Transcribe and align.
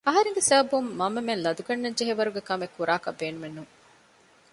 އަހަރެންގެ 0.07 0.41
ސަބަބުން 0.49 0.89
މަންމަމެން 0.99 1.41
ލަދު 1.45 1.61
ގަންނަންޖެހޭ 1.67 2.13
ވަރުގެ 2.19 2.41
ކަމެއް 2.49 2.75
ކުރާކަށް 2.77 3.17
ބޭނުމެއް 3.19 3.55
ނޫން 3.57 3.73